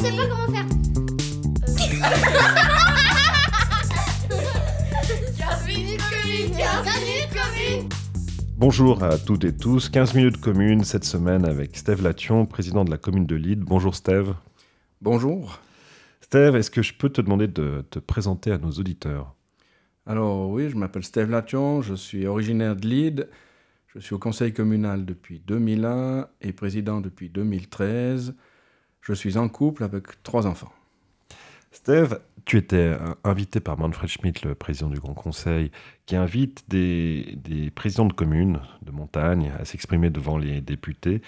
[0.00, 0.66] sais pas comment faire.
[8.56, 9.88] Bonjour à toutes et tous.
[9.88, 13.60] 15 minutes commune cette semaine avec Steve Lation, président de la commune de Lide.
[13.60, 14.34] Bonjour Steve.
[15.02, 15.60] Bonjour.
[16.20, 19.34] Steve, est-ce que je peux te demander de te présenter à nos auditeurs?
[20.06, 23.28] Alors oui, je m'appelle Steve Lation, je suis originaire de Lide.
[23.88, 28.34] Je suis au conseil communal depuis 2001 et président depuis 2013.
[29.00, 30.72] Je suis en couple avec trois enfants.
[31.72, 35.70] Steve, tu étais euh, invité par Manfred Schmidt, le président du Grand Conseil,
[36.04, 37.38] qui invite des,
[37.74, 41.22] présidents de communes de montagne à s'exprimer devant les députés.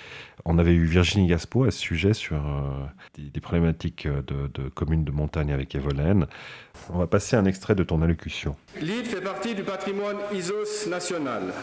[0.44, 5.04] On avait eu Virginie Gaspo à ce sujet sur euh, des, problématiques de, de, communes
[5.04, 6.27] de montagne avec Evolène.
[6.91, 8.56] On va passer un extrait de ton allocution.
[8.80, 11.54] L'île fait partie du patrimoine ISOS national,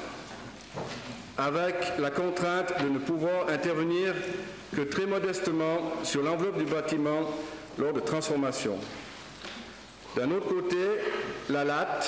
[1.40, 4.14] avec la contrainte de ne pouvoir intervenir
[4.76, 7.22] que très modestement sur l'enveloppe du bâtiment
[7.78, 8.76] lors de transformation.
[10.18, 10.78] D'un autre côté,
[11.50, 12.00] la LAT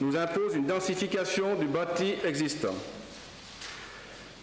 [0.00, 2.74] nous impose une densification du bâti existant.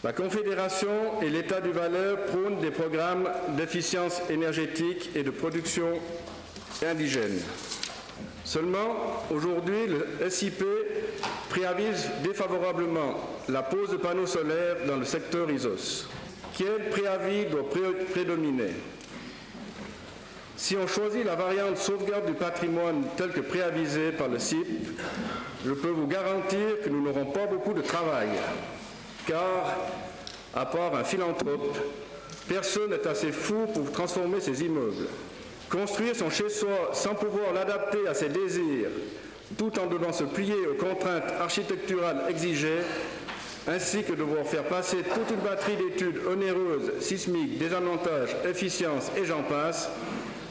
[0.04, 5.88] La Confédération et l'État du Valeur prônent des programmes d'efficience énergétique et de production
[6.86, 7.40] indigène.
[8.44, 10.64] Seulement, aujourd'hui, le SIP
[11.58, 13.16] préavise défavorablement
[13.50, 16.08] la pose de panneaux solaires dans le secteur ISOS.
[16.56, 17.68] Quel préavis doit
[18.12, 18.74] prédominer?
[20.56, 25.00] Si on choisit la variante sauvegarde du patrimoine telle que préavisée par le CIP,
[25.66, 28.30] je peux vous garantir que nous n'aurons pas beaucoup de travail,
[29.26, 29.78] car,
[30.54, 31.76] à part un philanthrope,
[32.48, 35.08] personne n'est assez fou pour transformer ses immeubles.
[35.72, 38.90] Construire son chez-soi sans pouvoir l'adapter à ses désirs,
[39.58, 42.82] tout en devant se plier aux contraintes architecturales exigées,
[43.68, 49.44] ainsi que devoir faire passer toute une batterie d'études onéreuses, sismiques, désavantages, efficience et j'en
[49.44, 49.90] passe,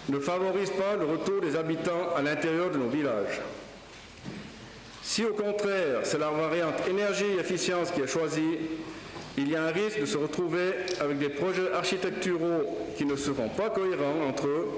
[0.08, 3.40] ne favorise pas le retour des habitants à l'intérieur de nos villages.
[5.02, 8.58] Si au contraire c'est la variante énergie-efficience qui est choisie,
[9.38, 13.48] il y a un risque de se retrouver avec des projets architecturaux qui ne seront
[13.48, 14.68] pas cohérents entre eux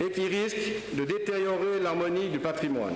[0.00, 2.94] et qui risquent de détériorer l'harmonie du patrimoine.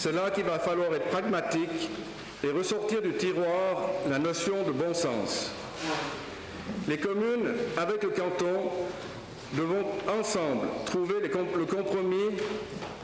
[0.00, 1.90] C'est là qu'il va falloir être pragmatique
[2.42, 5.50] et ressortir du tiroir la notion de bon sens.
[6.88, 8.70] Les communes, avec le canton,
[9.52, 9.84] devons
[10.18, 12.30] ensemble trouver le compromis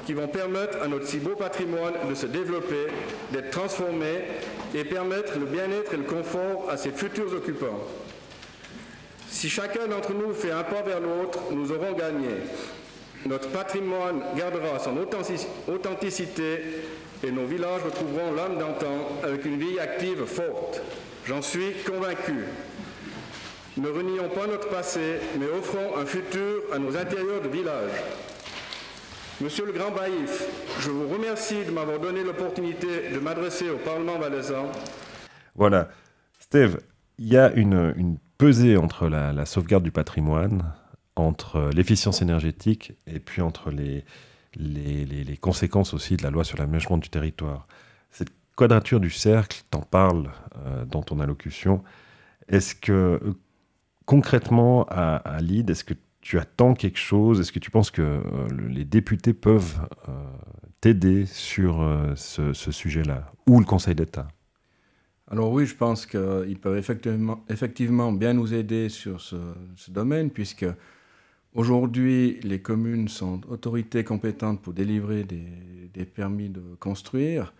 [0.07, 2.87] qui vont permettre à notre si beau patrimoine de se développer,
[3.31, 4.23] d'être transformé
[4.75, 7.85] et permettre le bien-être et le confort à ses futurs occupants.
[9.29, 12.31] Si chacun d'entre nous fait un pas vers l'autre, nous aurons gagné.
[13.27, 16.61] Notre patrimoine gardera son authenticité
[17.25, 20.81] et nos villages retrouveront l'âme d'antan avec une vie active forte.
[21.27, 22.45] J'en suis convaincu.
[23.79, 27.91] Ne renions pas notre passé, mais offrons un futur à nos intérieurs de village.
[29.41, 30.45] Monsieur le Grand Baïf,
[30.81, 34.71] je vous remercie de m'avoir donné l'opportunité de m'adresser au Parlement valaisan.
[35.55, 35.89] Voilà.
[36.39, 36.79] Steve,
[37.19, 40.63] il y a une, pesée entre la, sauvegarde du patrimoine,
[41.17, 44.05] entre l'efficience énergétique et puis entre les,
[44.59, 47.67] les, conséquences aussi de la loi sur l'aménagement du territoire.
[48.11, 50.31] Cette quadrature du cercle, t'en parles
[50.65, 51.83] euh, dans ton allocution.
[52.49, 53.21] Est-ce que
[54.05, 57.41] concrètement à, à est-ce que tu attends quelque chose?
[57.41, 60.13] Est-ce que tu penses que euh, les députés peuvent euh,
[60.81, 61.85] t'aider sur
[62.17, 63.33] ce, sujet-là?
[63.47, 64.29] Ou le Conseil d'État?
[65.29, 69.37] Alors oui, je pense qu'ils peuvent effectivement, effectivement, bien nous aider sur ce,
[69.89, 70.67] domaine, puisque
[71.57, 77.53] aujourd'hui, les communes sont autorités compétentes pour délivrer des permis de construire.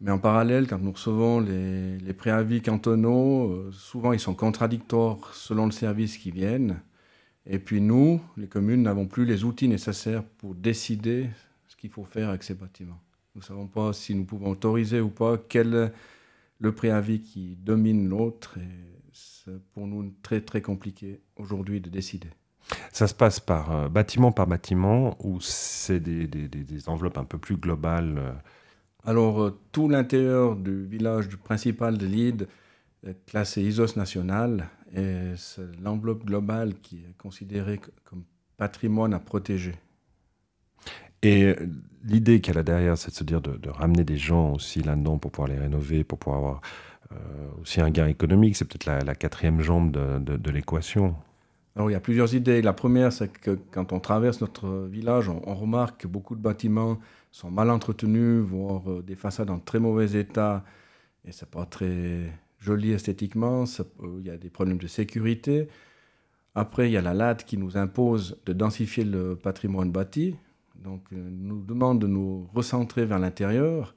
[0.00, 5.64] Mais en parallèle, quand nous recevons les, préavis cantonaux, euh, souvent ils sont contradictoires selon
[5.66, 6.80] le service qui viennent.
[7.46, 11.30] Et puis nous, les communes, n'avons plus les outils nécessaires pour décider
[11.68, 13.00] ce qu'il faut faire avec ces bâtiments.
[13.34, 15.92] Nous ne savons pas si nous pouvons autoriser ou pas, quel est
[16.58, 18.58] le préavis qui domine l'autre.
[19.12, 22.28] C'est pour nous très très compliqué aujourd'hui de décider.
[22.92, 27.24] Ça se passe par euh, bâtiment par bâtiment ou c'est des, des, des, enveloppes un
[27.24, 28.32] peu plus globales euh,
[29.06, 32.48] alors, euh, tout l'intérieur du village principal de Lide
[33.06, 38.24] est classé ISOS national et c'est l'enveloppe globale qui est considérée comme
[38.56, 39.76] patrimoine à protéger.
[41.22, 41.54] Et
[42.02, 45.30] l'idée qu'elle a derrière, c'est de se dire de, ramener des gens aussi là-dedans pour
[45.30, 46.60] pouvoir les rénover, pour pouvoir avoir
[47.62, 48.56] aussi un gain économique.
[48.56, 51.14] C'est peut-être la, quatrième jambe de, l'équation.
[51.76, 52.62] Alors, il y a plusieurs idées.
[52.62, 56.98] La première, c'est que quand on traverse notre village, on, remarque que beaucoup de bâtiments
[57.32, 60.64] sont mal entretenus, voire euh, des façades en très mauvais état,
[61.26, 63.64] et c'est pas très joli esthétiquement.
[64.18, 65.68] Il y a des problèmes de sécurité.
[66.54, 70.34] Après, il y a la LAD qui nous impose de densifier le patrimoine bâti,
[70.82, 73.94] donc euh, nous demande de nous recentrer vers l'intérieur.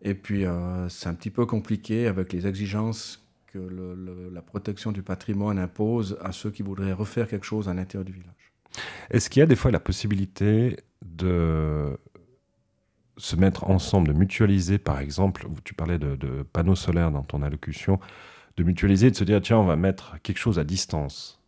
[0.00, 3.27] Et puis, euh, c'est un petit peu compliqué avec les exigences
[4.32, 8.12] la protection du patrimoine impose à ceux qui voudraient refaire quelque chose à l'intérieur du
[8.12, 8.52] village.
[9.10, 11.98] Est-ce qu'il y a des fois la possibilité de
[13.18, 16.16] se mettre ensemble, de mutualiser, par exemple, tu parlais de,
[16.52, 17.98] panneaux solaires dans ton allocution,
[18.56, 21.40] de mutualiser, de se dire, tiens, on va mettre quelque chose à distance.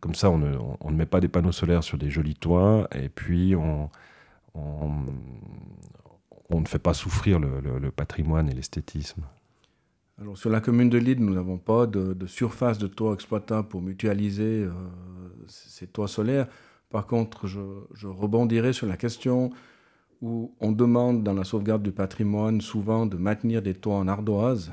[0.00, 3.54] Comme ça, on ne, met pas des panneaux solaires sur des jolis toits, et puis
[3.56, 3.90] on,
[6.50, 9.22] ne fait pas souffrir le, patrimoine et l'esthétisme.
[10.20, 13.82] Alors, sur la commune de Lille, nous n'avons pas de, surface de toit exploitable pour
[13.82, 14.72] mutualiser euh,
[15.46, 16.48] ces toits solaires.
[16.90, 17.60] Par contre, je,
[17.94, 19.50] je rebondirai sur la question
[20.20, 24.72] où on demande dans la sauvegarde du patrimoine souvent de maintenir des toits en ardoise.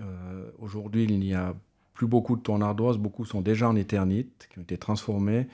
[0.00, 1.54] Euh, aujourd'hui, il n'y a
[1.92, 5.48] plus beaucoup de toits en ardoise, beaucoup sont déjà en éternite, qui ont été transformés,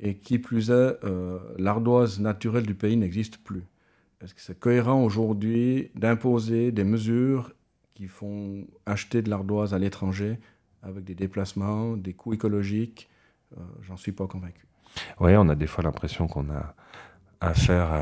[0.00, 0.72] et qui plus est,
[1.04, 3.64] euh, l'ardoise naturelle du pays n'existe plus.
[4.20, 7.52] Est-ce que c'est cohérent aujourd'hui d'imposer des mesures
[7.98, 10.38] qui font acheter de l'ardoise à l'étranger
[10.84, 13.10] avec des déplacements, des coûts écologiques
[13.56, 14.68] euh, J'en suis pas convaincu.
[15.18, 16.76] Oui, on a des fois l'impression qu'on a
[17.40, 17.92] affaire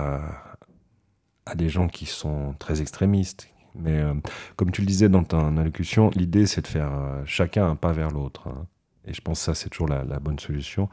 [1.47, 3.49] à, des gens qui sont très extrémistes.
[3.75, 4.13] Mais euh,
[4.57, 7.93] comme tu le disais dans ta allocution, l'idée c'est de faire euh, chacun un pas
[7.93, 8.49] vers l'autre.
[8.49, 8.67] Hein.
[9.07, 10.91] Et je pense que ça c'est toujours la, bonne solution.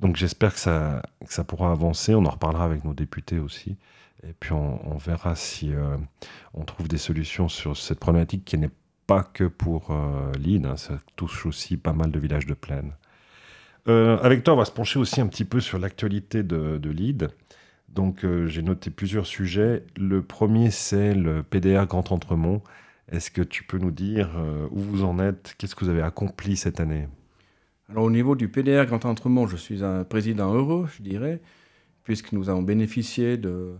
[0.00, 2.14] Donc j'espère que ça, que ça pourra avancer.
[2.14, 3.78] On en reparlera avec nos députés aussi.
[4.28, 5.96] Et puis on, verra si euh,
[6.54, 8.70] on trouve des solutions sur cette problématique qui n'est
[9.06, 9.94] pas que pour
[10.38, 10.66] l'île.
[10.66, 10.76] Hein.
[10.76, 12.92] Ça touche aussi pas mal de villages de plaine.
[13.86, 16.90] avec toi, on va se pencher aussi un petit peu sur l'actualité de, de.
[17.94, 19.84] Donc euh, j'ai noté plusieurs sujets.
[19.96, 22.60] Le premier, c'est le PDR Grand Entremont.
[23.10, 25.54] Est-ce que tu peux nous dire euh, où vous en êtes?
[25.58, 27.06] Qu'est-ce que vous avez accompli cette année?
[27.88, 31.40] Alors au niveau du PDR Grand Entremont, je suis un président heureux, je dirais,
[32.02, 33.74] puisque nous avons bénéficié de,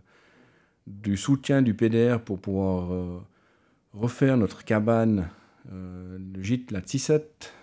[0.87, 3.19] du soutien du PDR pour pouvoir euh,
[3.93, 5.29] refaire notre cabane,
[5.73, 7.55] le gîte La Tissette,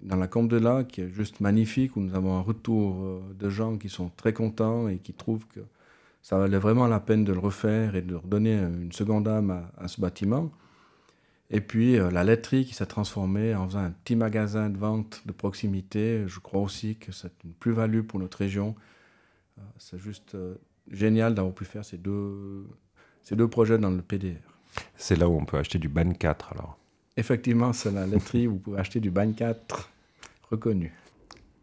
[0.00, 3.48] dans la Combe de La, qui est juste magnifique, où nous avons un retour de
[3.48, 5.60] gens qui sont très contents et qui trouvent que
[6.22, 9.88] ça valait vraiment la peine de le refaire et de redonner une seconde âme à,
[9.88, 10.50] ce bâtiment.
[11.50, 15.22] Et puis euh, la laiterie qui s'est transformée en faisant un petit magasin de vente
[15.24, 18.74] de proximité, je crois aussi que c'est une plus-value pour notre région.
[19.56, 20.56] Euh, c'est juste euh,
[20.90, 22.66] génial d'avoir pu faire ces deux,
[23.22, 24.36] ces deux projets dans le PDR.
[24.96, 26.78] C'est là où on peut acheter du BAN 4 alors
[27.16, 29.90] Effectivement, c'est la laiterie où vous pouvez acheter du BAN 4
[30.50, 30.92] reconnu.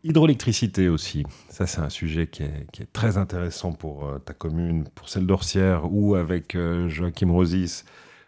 [0.04, 5.10] Hydroélectricité aussi, ça c'est un sujet qui est, très intéressant pour euh, ta commune, pour
[5.10, 7.86] celle d'Orsières, où avec euh, Joachim Rosis,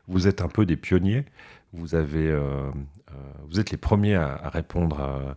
[0.07, 1.25] vous êtes un peu des pionniers.
[1.73, 2.71] Vous, avez, euh,
[3.47, 5.35] vous êtes les premiers à, répondre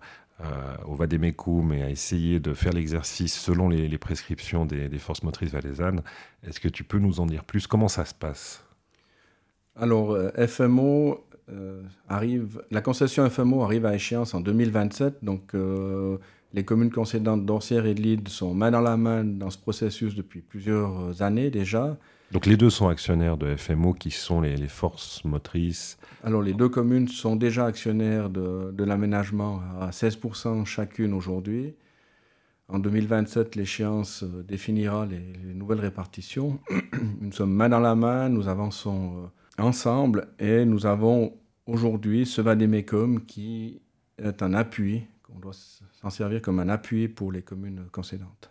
[0.87, 6.03] au Vademecum et à essayer de faire l'exercice selon les, prescriptions des, forces motrices valaisannes.
[6.47, 7.67] Est-ce que tu peux nous en dire plus?
[7.67, 8.65] Comment ça se passe?
[9.77, 10.17] Alors,
[10.47, 16.19] FMO euh, arrive, la concession FMO arrive à échéance en 2027, donc euh,
[16.53, 20.15] les communes concédantes d'Orsières et de Lille sont main dans la main dans ce processus
[20.15, 21.97] depuis plusieurs années déjà.
[22.33, 26.69] Donc les deux sont actionnaires de FMO qui sont les, forces motrices Alors les deux
[26.69, 31.75] communes sont déjà actionnaires de, de l'aménagement à 16% chacune aujourd'hui.
[32.69, 36.61] En 2027, l'échéance euh, définira les, les, nouvelles répartitions.
[37.21, 41.35] nous sommes main dans la main, nous avançons ensemble et nous avons
[41.67, 43.81] aujourd'hui ce Vademecum qui
[44.23, 48.51] est un appui, qu'on doit s'en servir comme un appui pour les communes concédantes.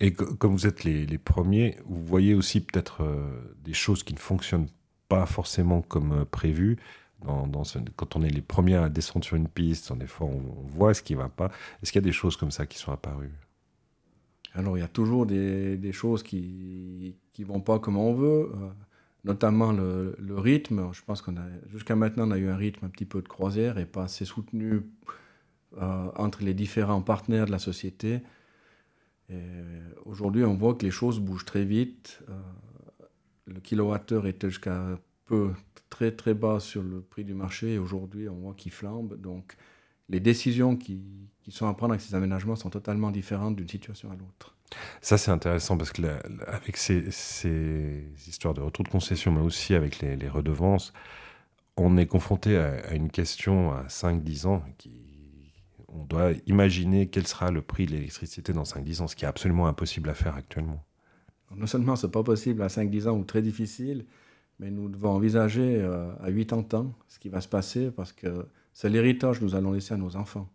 [0.00, 4.18] Et comme vous êtes les, premiers, vous voyez aussi peut-être euh, des choses qui ne
[4.18, 4.68] fonctionnent
[5.08, 6.76] pas forcément comme euh, prévu.
[7.24, 7.50] Dans,
[7.96, 11.02] quand on est les premiers à descendre sur une piste, des fois on, voit ce
[11.02, 11.50] qui ne va pas.
[11.82, 13.32] Est-ce qu'il y a des choses comme ça qui sont apparues?
[14.52, 18.52] Alors il y a toujours des, des choses qui ne vont pas comme on veut.
[18.54, 18.68] Euh,
[19.26, 20.88] notamment le, rythme.
[20.92, 23.28] Je pense qu'on a jusqu'à maintenant on a eu un rythme un petit peu de
[23.28, 24.82] croisière et pas assez soutenu
[25.80, 28.20] euh, entre les différents partenaires de la société.
[30.04, 32.20] Aujourd'hui, on voit que les choses bougent très vite.
[32.28, 32.40] Euh,
[33.46, 34.80] le kilowattheure était jusqu'à
[35.24, 35.52] peu
[35.90, 39.20] très très bas sur le prix du marché et aujourd'hui, on voit qu'il flambe.
[39.20, 39.56] Donc,
[40.08, 41.02] les décisions qui,
[41.42, 44.54] qui sont à prendre avec ces aménagements sont totalement différentes d'une situation à l'autre.
[45.00, 46.02] Ça, c'est intéressant parce que
[46.46, 50.92] avec ces, histoires de retour de concession, mais aussi avec les, redevances,
[51.76, 55.15] on est confronté à, une question à 5-10 ans qui.
[55.88, 59.28] On doit imaginer quel sera le prix de l'électricité dans 5-10 ans, ce qui est
[59.28, 60.82] absolument impossible à faire actuellement.
[61.54, 64.04] Non seulement ce n'est pas possible à 5-10 ans ou très difficile,
[64.58, 68.46] mais nous devons envisager euh, à 80 ans ce qui va se passer parce que
[68.72, 70.48] c'est l'héritage que nous allons laisser à nos enfants.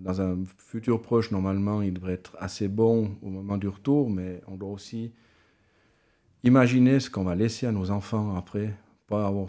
[0.00, 4.40] dans un futur proche, normalement, il devrait être assez bon au moment du retour, mais
[4.46, 5.12] on doit aussi
[6.44, 8.74] imaginer ce qu'on va laisser à nos enfants après,
[9.06, 9.46] pas avoir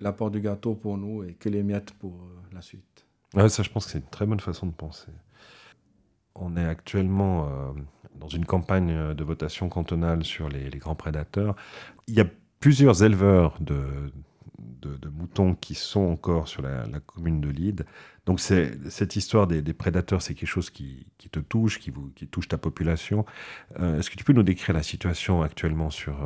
[0.00, 3.05] l'apport du gâteau pour nous et que les miettes pour euh, la suite.
[3.34, 5.10] Ça, je pense que c'est une très bonne façon de penser.
[6.34, 7.72] On est actuellement euh,
[8.14, 11.56] dans une campagne de votation cantonale sur les, grands prédateurs.
[12.06, 12.26] Il y a
[12.60, 14.10] plusieurs éleveurs de,
[15.10, 17.86] moutons qui sont encore sur la, commune de Lide.
[18.26, 21.92] Donc cette histoire des, prédateurs, c'est quelque chose qui, te touche, qui,
[22.28, 23.24] touche ta population.
[23.80, 26.16] Euh, est-ce que tu peux nous décrire la situation actuellement sur,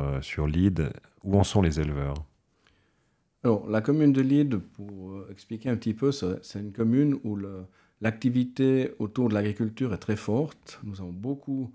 [0.47, 0.93] Lide
[1.23, 2.15] Où en sont les éleveurs?
[3.43, 7.39] Alors, la commune de Lide, pour euh, expliquer un petit peu, c'est une commune où
[7.99, 10.79] l'activité autour de l'agriculture est très forte.
[10.83, 11.71] Nous avons beaucoup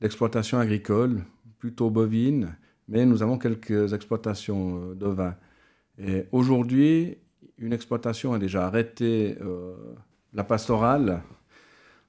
[0.00, 1.22] d'exploitations agricoles,
[1.60, 2.56] plutôt bovines,
[2.88, 5.36] mais nous avons quelques exploitations euh, de vin.
[5.98, 7.16] Et aujourd'hui,
[7.58, 9.74] une exploitation a déjà arrêté euh,
[10.32, 11.22] la pastorale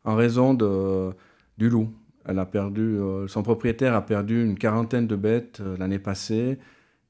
[0.03, 1.93] en raison du loup.
[2.25, 6.57] Elle a perdu, son propriétaire a perdu une quarantaine de bêtes l'année passée.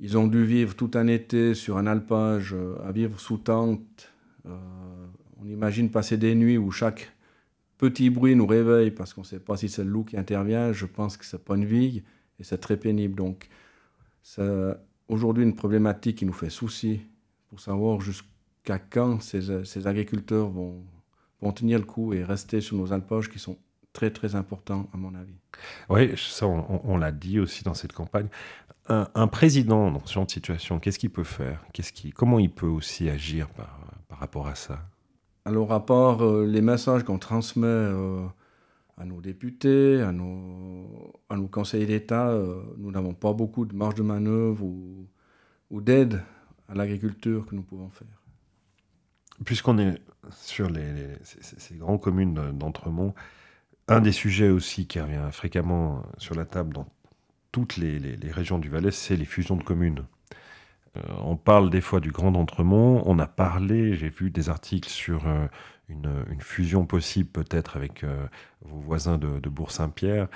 [0.03, 4.11] Ils ont dû vivre tout un été sur un alpage, euh, à vivre sous tente.
[4.45, 4.57] Euh,
[5.41, 7.09] on imagine passer des nuits où chaque
[7.77, 10.73] petit bruit nous réveille parce qu'on ne sait pas si c'est le loup qui intervient.
[10.73, 12.03] Je pense que c'est pas une vie
[12.37, 13.15] et c'est très pénible.
[13.15, 13.47] Donc,
[14.21, 14.75] c'est
[15.07, 16.99] aujourd'hui une problématique qui nous fait souci
[17.47, 20.83] pour savoir jusqu'à quand ces, agriculteurs vont
[21.55, 23.57] tenir le coup et rester sur nos alpages qui sont
[23.93, 25.39] très très importants à mon avis.
[25.87, 28.27] Oui, ça on l'a dit aussi dans cette campagne
[28.87, 31.63] un, président dans ce genre de situation, qu'est-ce qu'il peut faire?
[31.73, 34.79] Qu'est-ce Comment il peut aussi agir par, par rapport à ça?
[35.45, 38.25] Alors, à part euh, les messages qu'on transmet euh,
[38.97, 43.75] à nos députés, à nos, à nos conseillers d'État, euh, nous n'avons pas beaucoup de
[43.75, 45.07] marge de manœuvre ou,
[45.69, 46.21] ou d'aide
[46.69, 48.07] à l'agriculture que nous pouvons faire.
[49.43, 53.13] Puisqu'on est sur les, ces, ces, grandes communes d'Entremont,
[53.89, 56.87] un des sujets aussi qui revient fréquemment sur la table dans
[57.53, 60.03] toutes les, régions du Valais, c'est les fusions de communes.
[60.97, 64.89] Euh, on parle des fois du Grand Entremont, on a parlé, j'ai vu des articles
[64.89, 65.45] sur euh,
[65.87, 68.25] une, fusion possible peut-être avec euh,
[68.65, 70.27] vos voisins de, Bourg-Saint-Pierre.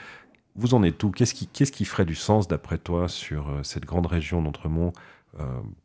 [0.55, 1.11] Vous en êtes où?
[1.11, 4.93] Qu'est-ce qui, ferait du sens d'après toi sur cette grande région d'Entremont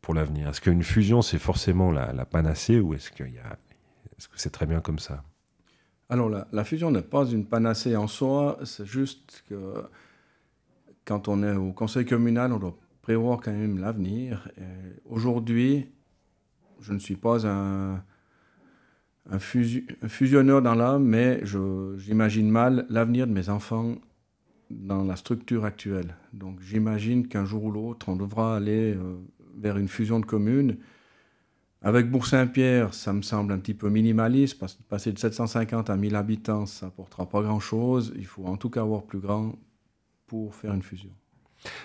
[0.01, 0.49] pour l'avenir?
[0.49, 3.23] Est-ce qu'une fusion c'est forcément la, panacée ou est-ce, que
[4.35, 5.23] c'est très bien comme ça?
[6.09, 9.83] Alors la fusion n'est pas une panacée en soi, c'est juste que
[11.05, 14.47] quand on est au conseil communal, on doit prévoir quand même l'avenir.
[15.05, 15.87] Aujourd'hui,
[16.83, 18.03] je ne suis pas un,
[19.39, 21.41] fusionneur dans l'âme, mais
[21.97, 23.95] j'imagine mal l'avenir de mes enfants
[24.69, 26.15] dans la structure actuelle.
[26.33, 29.15] Donc j'imagine qu'un jour ou l'autre, on devra aller euh,
[29.57, 30.77] vers une fusion de communes.
[31.81, 35.97] Avec Bourg-Saint-Pierre, ça me semble un petit peu minimaliste, parce que passer de 750 à
[35.97, 38.13] 1000 habitants, ça n'apportera pas grand-chose.
[38.15, 39.53] Il faut en tout cas avoir plus grand
[40.33, 41.11] pour faire une fusion.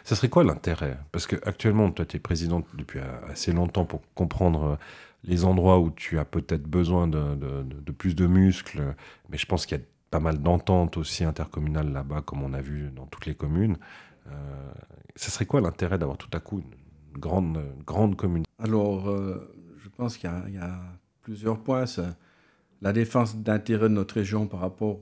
[0.04, 0.96] Ce serait quoi l'intérêt?
[1.12, 4.76] Parce qu'actuellement, toi, tu es présidente depuis assez longtemps pour comprendre euh,
[5.22, 8.94] les endroits où tu as peut-être besoin de, de, plus de muscles,
[9.28, 12.62] mais je pense qu'il y a pas mal d'ententes aussi intercommunales là-bas, comme on a
[12.62, 13.76] vu dans toutes les communes.
[14.28, 14.32] Euh,
[15.14, 18.44] ce serait quoi l'intérêt d'avoir tout à coup une grande, grande commune?
[18.58, 20.80] Alors, euh, je pense qu'il y, y, a
[21.20, 21.84] plusieurs points.
[22.80, 25.00] La défense d'intérêt de notre région par rapport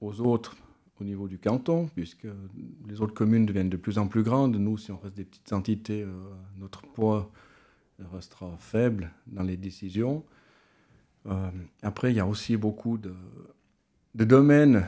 [0.00, 0.56] aux autres
[1.00, 2.26] au niveau du canton, puisque
[2.88, 4.56] les autres communes deviennent de plus en plus grandes.
[4.56, 6.12] Nous, si on reste des petites entités, euh,
[6.58, 7.30] notre poids
[8.12, 10.24] restera faible dans les décisions.
[11.26, 11.50] Euh,
[11.82, 13.14] après, il y a aussi beaucoup de,
[14.14, 14.86] domaines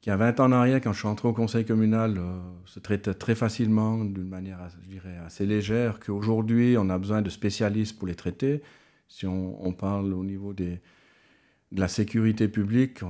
[0.00, 2.78] qui, a 20 ans en arrière, quand je suis entré au conseil communal, euh, se
[2.80, 7.98] traitaient très facilement, d'une manière, je dirais, assez légère, qu'aujourd'hui, on a besoin de spécialistes
[7.98, 8.62] pour les traiter.
[9.08, 10.80] Si on parle au niveau des,
[11.72, 13.00] de la sécurité publique.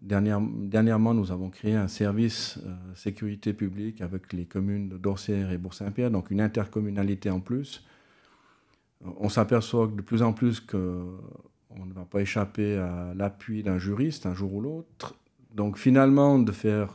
[0.00, 5.58] dernièrement, nous avons créé un service euh, sécurité publique avec les communes de Dorsière et
[5.58, 7.84] Bourg-Saint-Pierre, donc une intercommunalité en plus.
[9.04, 10.76] Euh, on s'aperçoit de plus en plus qu'on
[11.84, 15.16] ne va pas échapper à l'appui d'un juriste un jour ou l'autre.
[15.52, 16.94] Donc finalement, de faire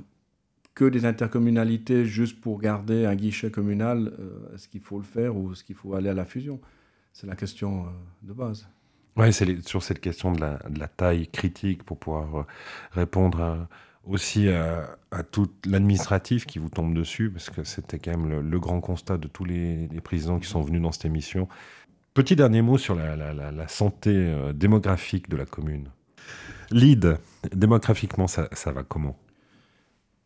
[0.74, 5.36] que des intercommunalités juste pour garder un guichet communal, euh, est-ce qu'il faut le faire
[5.36, 6.62] ou est-ce qu'il faut aller à la fusion?
[7.12, 7.88] C'est la question
[8.24, 8.66] de base.
[9.18, 12.44] Oui, c'est sur cette question de la, taille critique pour pouvoir euh,
[12.92, 13.68] répondre
[14.06, 18.80] aussi à, tout l'administratif qui vous tombe dessus, parce que c'était quand même le, grand
[18.80, 21.48] constat de tous les, présidents qui sont venus dans cette émission.
[22.14, 25.90] Petit dernier mot sur la, santé euh, démographique de la commune.
[26.72, 27.18] L'ID,
[27.54, 29.18] démographiquement, ça, ça va comment?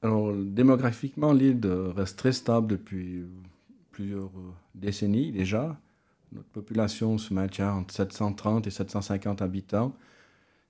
[0.03, 1.65] Alors, démographiquement, l'ID
[1.95, 3.25] reste très stable depuis
[3.91, 4.29] plusieurs
[4.75, 5.75] décennies déjà.
[6.35, 9.95] Notre population se maintient entre 730 et 750 habitants.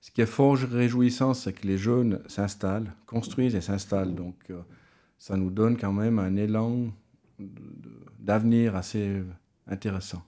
[0.00, 4.14] ce qui est fort réjouissant, c'est que les jeunes s'installent, construisent et s'installent.
[4.14, 4.60] Donc, euh,
[5.18, 6.92] ça nous donne quand même un élan
[8.20, 9.24] d'avenir assez
[9.66, 10.22] intéressant.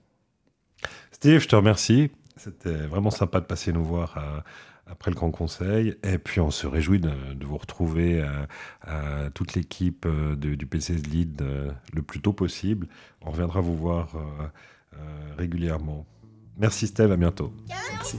[1.12, 2.10] Steve, je te remercie.
[2.36, 4.40] C'était vraiment sympa de passer nous voir euh,
[4.88, 5.94] après le Grand Conseil.
[6.02, 7.12] Et puis, on se réjouit de,
[7.44, 8.44] vous retrouver euh,
[8.80, 10.04] à, toute l'équipe
[10.36, 11.44] du PCS Lead
[11.94, 12.88] le plus tôt possible.
[13.20, 14.16] On reviendra vous voir
[15.36, 16.06] régulièrement.
[16.56, 17.52] Merci Steve, à bientôt.
[17.68, 18.18] Merci.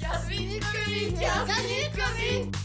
[0.00, 2.56] 15 minutes, 15 minutes, 15 minutes,